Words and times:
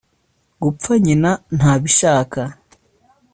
gupfa 0.63 0.93
nyina 1.05 1.31
ntabishaka 1.57 2.41